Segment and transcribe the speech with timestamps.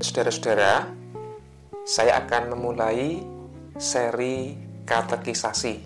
[0.00, 0.88] Saudara-saudara,
[1.84, 3.20] saya akan memulai
[3.76, 4.56] seri
[4.88, 5.76] katekisasi.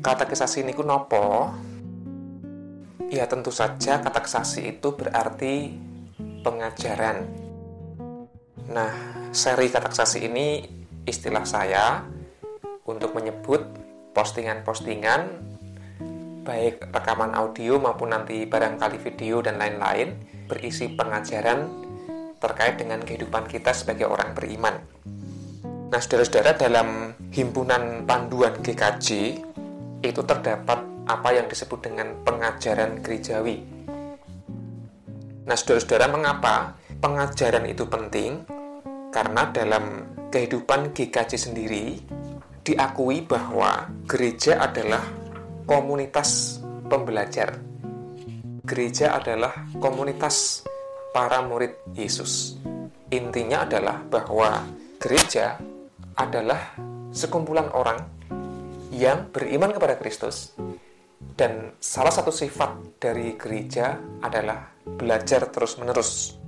[0.00, 1.52] Katekisasi ini ku nopo?
[3.12, 5.76] Ya tentu saja katekisasi itu berarti
[6.40, 7.28] pengajaran.
[8.72, 8.92] Nah,
[9.28, 10.64] seri katekisasi ini
[11.04, 12.00] istilah saya
[12.88, 13.60] untuk menyebut
[14.16, 15.52] postingan-postingan
[16.48, 20.16] baik rekaman audio maupun nanti barangkali video dan lain-lain
[20.48, 21.91] berisi pengajaran
[22.42, 24.82] terkait dengan kehidupan kita sebagai orang beriman.
[25.94, 29.08] Nah, saudara-saudara, dalam himpunan panduan GKJ
[30.02, 33.62] itu terdapat apa yang disebut dengan pengajaran gerejawi.
[35.46, 38.42] Nah, saudara-saudara, mengapa pengajaran itu penting?
[39.14, 42.00] Karena dalam kehidupan GKJ sendiri
[42.64, 45.04] diakui bahwa gereja adalah
[45.68, 47.60] komunitas pembelajar.
[48.64, 50.64] Gereja adalah komunitas
[51.12, 52.56] para murid Yesus.
[53.12, 54.64] Intinya adalah bahwa
[54.96, 55.60] gereja
[56.16, 56.72] adalah
[57.12, 58.00] sekumpulan orang
[58.88, 60.56] yang beriman kepada Kristus
[61.36, 66.40] dan salah satu sifat dari gereja adalah belajar terus-menerus.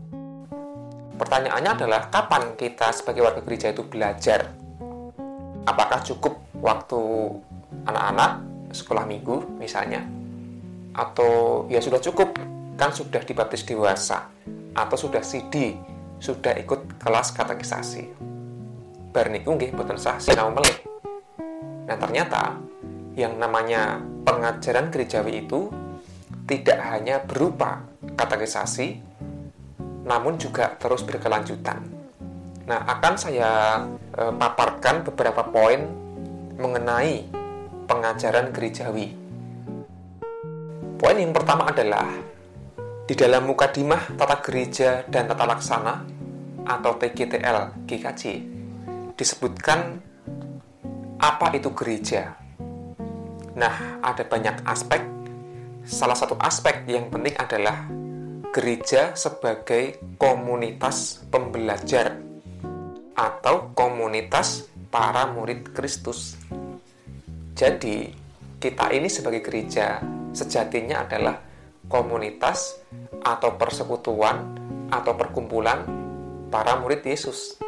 [1.14, 4.50] Pertanyaannya adalah kapan kita sebagai warga gereja itu belajar?
[5.64, 7.00] Apakah cukup waktu
[7.86, 10.02] anak-anak sekolah minggu misalnya?
[10.96, 14.30] Atau ya sudah cukup kan sudah dibaptis dewasa
[14.74, 15.78] atau sudah CD
[16.18, 18.34] sudah ikut kelas katekisasi
[19.14, 20.74] bar niku nggih boten sah sinau melih.
[21.86, 22.58] Nah ternyata
[23.14, 25.70] yang namanya pengajaran gerejawi itu
[26.50, 27.86] tidak hanya berupa
[28.18, 28.98] katekisasi
[30.02, 31.78] namun juga terus berkelanjutan.
[32.66, 33.50] Nah akan saya
[34.10, 35.86] e, paparkan beberapa poin
[36.58, 37.22] mengenai
[37.86, 39.14] pengajaran gerejawi.
[40.98, 42.10] Poin yang pertama adalah
[43.04, 45.94] di dalam Mukadimah Tata Gereja dan Tata Laksana
[46.64, 48.22] atau TGTL GKJ
[49.12, 50.00] disebutkan
[51.20, 52.32] apa itu gereja.
[53.54, 55.04] Nah, ada banyak aspek.
[55.84, 57.84] Salah satu aspek yang penting adalah
[58.50, 62.16] gereja sebagai komunitas pembelajar
[63.14, 66.40] atau komunitas para murid Kristus.
[67.54, 68.10] Jadi,
[68.58, 70.00] kita ini sebagai gereja
[70.34, 71.53] sejatinya adalah
[71.88, 72.80] komunitas
[73.24, 74.56] atau persekutuan
[74.92, 75.84] atau perkumpulan
[76.52, 77.58] para murid Yesus.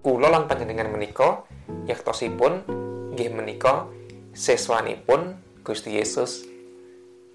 [0.00, 1.44] Kulo lan panjenengan menika
[1.84, 2.64] yaktosipun
[3.12, 3.86] nggih menika
[4.32, 6.46] siswanipun Gusti Yesus.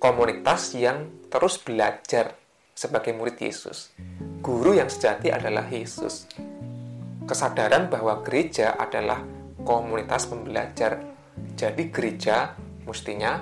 [0.01, 2.35] Komunitas yang terus belajar
[2.75, 3.95] sebagai murid Yesus.
[4.43, 6.29] Guru yang sejati adalah Yesus.
[7.25, 9.23] Kesadaran bahwa gereja adalah
[9.65, 11.01] komunitas pembelajar.
[11.57, 12.53] Jadi gereja
[12.85, 13.41] mestinya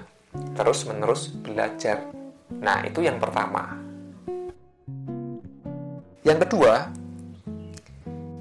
[0.56, 2.23] terus-menerus belajar
[2.59, 3.74] Nah, itu yang pertama.
[6.24, 6.88] Yang kedua,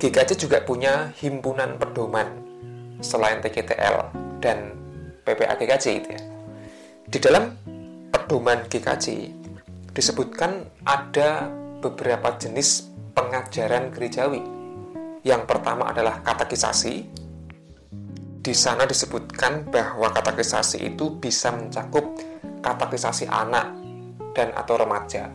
[0.03, 2.27] GKJ juga punya himpunan pedoman
[3.03, 4.11] selain TGTL
[4.43, 4.75] dan
[5.23, 6.23] PPA GKJ itu ya.
[7.07, 7.55] Di dalam
[8.11, 9.31] pedoman GKJ
[9.95, 11.51] disebutkan ada
[11.83, 14.43] beberapa jenis pengajaran gerejawi.
[15.27, 17.07] Yang pertama adalah katekisasi.
[18.43, 22.19] Di sana disebutkan bahwa katekisasi itu bisa mencakup
[22.63, 23.82] katekisasi anak
[24.33, 25.29] dan atau remaja.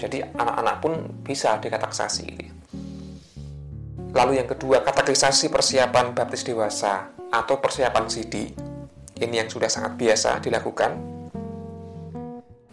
[0.00, 0.92] Jadi anak-anak pun
[1.22, 2.28] bisa dikategorisasi.
[4.12, 8.52] Lalu yang kedua, kategorisasi persiapan baptis dewasa atau persiapan CD.
[9.16, 10.92] Ini yang sudah sangat biasa dilakukan.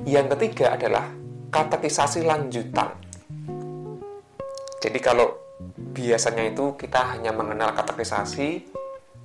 [0.04, 1.06] Yang ketiga adalah
[1.54, 2.98] katekisasi lanjutan.
[4.80, 5.38] Jadi kalau
[5.68, 8.66] biasanya itu kita hanya mengenal katekisasi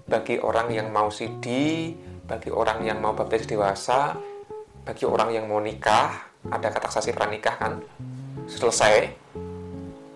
[0.04, 1.46] bagi orang yang mau CD,
[2.26, 4.18] bagi orang yang mau baptis dewasa,
[4.84, 6.12] bagi orang yang mau nikah
[6.52, 7.80] ada kata saksi pranikah kan?
[8.44, 9.24] Selesai.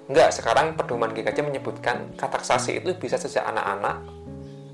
[0.09, 4.05] Enggak sekarang pedoman GKJ menyebutkan kata saksi itu bisa sejak anak-anak.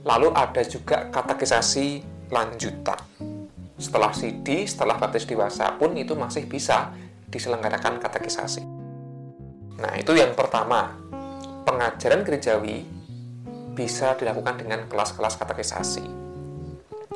[0.05, 2.99] Lalu ada juga kata kisasi lanjutan.
[3.78, 6.94] Setelah CD setelah baptis dewasa pun itu masih bisa
[7.31, 8.85] diselenggarakan kata kisasi
[9.79, 10.97] nah itu yang pertama.
[11.64, 12.85] Pengajaran gerejawi
[13.73, 16.05] bisa dilakukan dengan kelas-kelas katekisasi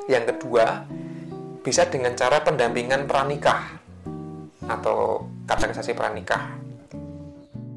[0.08, 0.88] yang kedua
[1.69, 3.76] bisa dengan cara pendampingan pranikah
[4.65, 6.56] atau kategorisasi pranikah.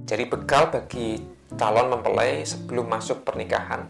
[0.08, 1.20] Jadi bekal bagi
[1.60, 3.84] calon mempelai sebelum masuk pernikahan.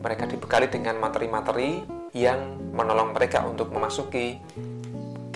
[0.00, 1.84] Mereka dibekali dengan materi-materi
[2.16, 4.40] yang menolong mereka untuk memasuki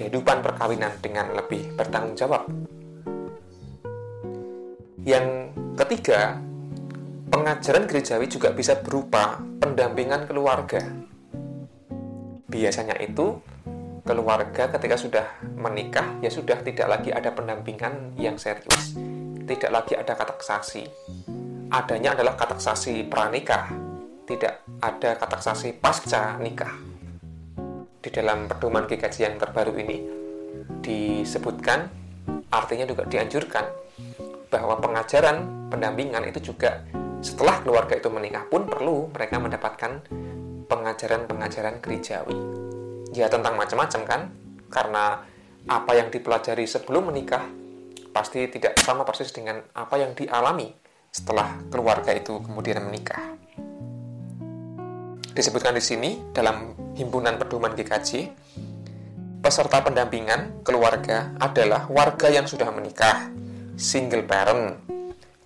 [0.01, 2.49] kehidupan perkawinan dengan lebih bertanggung jawab.
[5.05, 6.41] Yang ketiga,
[7.29, 10.81] pengajaran gerejawi juga bisa berupa pendampingan keluarga.
[12.49, 13.53] Biasanya itu
[14.05, 18.95] keluarga ketika sudah menikah ya sudah tidak lagi ada pendampingan yang serius
[19.45, 20.83] tidak lagi ada kata saksi.
[21.69, 23.69] Adanya adalah kata saksi pranikah,
[24.25, 26.73] tidak ada kata saksi pasca nikah.
[28.01, 29.97] Di dalam pedoman GKJ yang terbaru ini
[30.85, 31.89] disebutkan,
[32.53, 33.65] artinya juga dianjurkan
[34.53, 36.85] bahwa pengajaran pendampingan itu juga
[37.25, 40.05] setelah keluarga itu menikah pun perlu mereka mendapatkan
[40.69, 42.64] pengajaran-pengajaran gerejawi.
[43.15, 44.21] Ya tentang macam-macam kan,
[44.67, 45.23] karena
[45.71, 47.47] apa yang dipelajari sebelum menikah
[48.11, 50.71] pasti tidak sama persis dengan apa yang dialami
[51.15, 53.39] setelah keluarga itu kemudian menikah.
[55.35, 58.11] Disebutkan di sini dalam himpunan pedoman GKJ,
[59.43, 63.31] peserta pendampingan keluarga adalah warga yang sudah menikah,
[63.79, 64.79] single parent,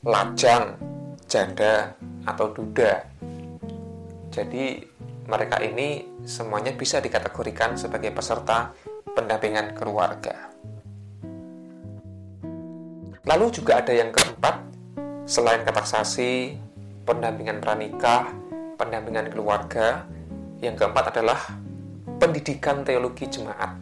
[0.04, 0.76] lajang,
[1.24, 1.92] janda,
[2.24, 3.04] atau duda.
[4.28, 4.88] Jadi
[5.28, 8.72] mereka ini semuanya bisa dikategorikan sebagai peserta
[9.12, 10.48] pendampingan keluarga.
[13.28, 14.56] Lalu juga ada yang keempat,
[15.28, 16.56] selain kataksasi,
[17.04, 18.32] pendampingan pranikah,
[18.80, 20.08] pendampingan keluarga,
[20.64, 21.36] yang keempat adalah
[22.16, 23.76] pendidikan teologi jemaat.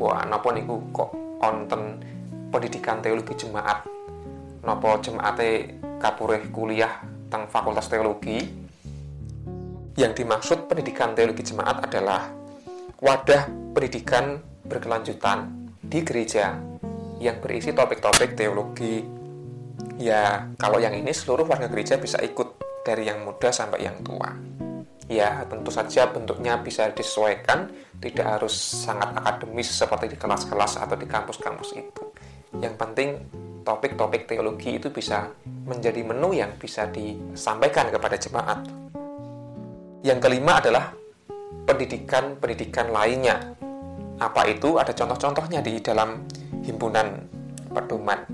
[0.00, 1.12] Wah, napa niku kok
[1.44, 2.00] onten
[2.48, 3.84] pendidikan teologi jemaat?
[4.64, 8.59] Napa jemaate kapureh kuliah tentang fakultas teologi
[9.98, 12.30] yang dimaksud pendidikan teologi jemaat adalah
[13.00, 16.54] wadah pendidikan berkelanjutan di gereja
[17.18, 19.02] yang berisi topik-topik teologi.
[20.00, 24.32] Ya, kalau yang ini seluruh warga gereja bisa ikut dari yang muda sampai yang tua.
[25.10, 31.04] Ya, tentu saja bentuknya bisa disesuaikan, tidak harus sangat akademis seperti di kelas-kelas atau di
[31.04, 32.04] kampus-kampus itu.
[32.62, 33.08] Yang penting
[33.66, 38.64] topik-topik teologi itu bisa menjadi menu yang bisa disampaikan kepada jemaat.
[40.00, 40.96] Yang kelima adalah
[41.68, 43.36] pendidikan-pendidikan lainnya.
[44.16, 44.80] Apa itu?
[44.80, 46.24] Ada contoh-contohnya di dalam
[46.64, 47.20] himpunan
[47.68, 48.24] pedoman.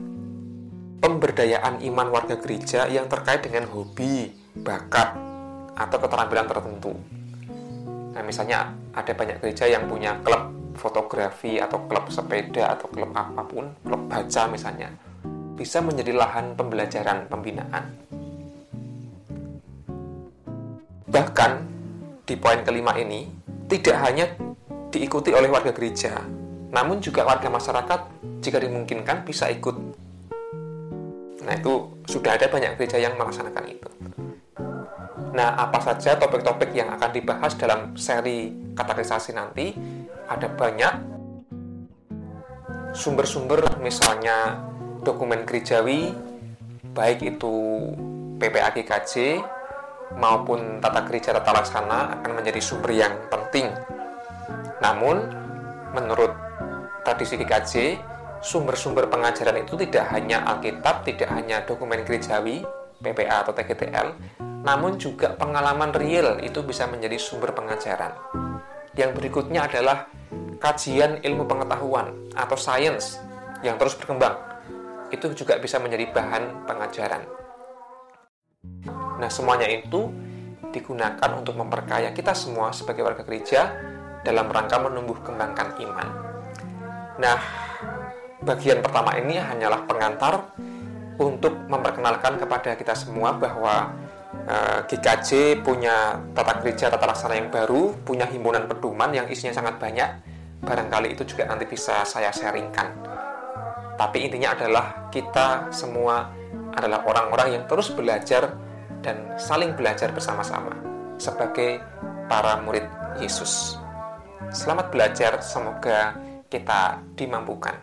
[1.02, 4.30] Pemberdayaan iman warga gereja yang terkait dengan hobi,
[4.62, 5.18] bakat,
[5.74, 6.94] atau keterampilan tertentu.
[8.14, 13.42] Nah, misalnya ada banyak gereja yang punya klub fotografi atau klub sepeda atau klub apa
[13.42, 14.94] pun, klub baca misalnya,
[15.58, 18.05] bisa menjadi lahan pembelajaran pembinaan.
[21.16, 21.52] Bahkan
[22.28, 23.24] di poin kelima ini
[23.72, 24.28] tidak hanya
[24.92, 26.20] diikuti oleh warga gereja,
[26.68, 28.00] namun juga warga masyarakat
[28.44, 29.72] jika dimungkinkan bisa ikut.
[31.40, 33.88] Nah, itu sudah ada banyak gereja yang melaksanakan itu.
[35.32, 39.72] Nah, apa saja topik-topik yang akan dibahas dalam seri kategorisasi nanti?
[40.28, 40.94] Ada banyak
[42.92, 44.60] sumber-sumber misalnya
[45.00, 46.12] dokumen gerejawi
[46.92, 47.56] baik itu
[48.36, 49.12] PPAGKJ
[50.14, 53.72] maupun tata gereja tata laksana akan menjadi sumber yang penting.
[54.78, 55.26] Namun,
[55.90, 56.30] menurut
[57.02, 57.98] tradisi GKJ,
[58.44, 62.62] sumber-sumber pengajaran itu tidak hanya Alkitab, tidak hanya dokumen gerejawi,
[63.02, 64.08] PPA atau TGTL,
[64.66, 68.12] namun juga pengalaman real itu bisa menjadi sumber pengajaran.
[68.96, 70.08] Yang berikutnya adalah
[70.58, 73.20] kajian ilmu pengetahuan atau sains
[73.60, 74.34] yang terus berkembang.
[75.12, 77.22] Itu juga bisa menjadi bahan pengajaran.
[79.16, 80.12] Nah, semuanya itu
[80.70, 83.72] digunakan untuk memperkaya kita semua sebagai warga gereja
[84.20, 86.08] dalam rangka menumbuh kembangkan iman.
[87.16, 87.38] Nah,
[88.44, 90.52] bagian pertama ini hanyalah pengantar
[91.16, 93.88] untuk memperkenalkan kepada kita semua bahwa
[94.44, 99.56] uh, eh, GKJ punya tata gereja tata laksana yang baru, punya himpunan pedoman yang isinya
[99.56, 100.36] sangat banyak.
[100.60, 102.88] Barangkali itu juga nanti bisa saya sharingkan.
[103.96, 106.28] Tapi intinya adalah kita semua
[106.76, 108.52] adalah orang-orang yang terus belajar
[109.06, 110.74] dan saling belajar bersama-sama
[111.14, 111.78] sebagai
[112.26, 112.82] para murid
[113.22, 113.78] Yesus.
[114.50, 116.18] Selamat belajar, semoga
[116.50, 117.78] kita dimampukan.